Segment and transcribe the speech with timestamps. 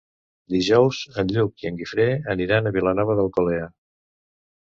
[0.53, 3.67] Dijous en Lluc i en Guifré aniran a Vilanova d'Alcolea.